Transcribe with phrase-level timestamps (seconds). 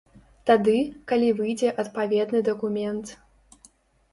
[0.49, 0.77] Тады,
[1.11, 3.13] калі выйдзе адпаведны дакумент.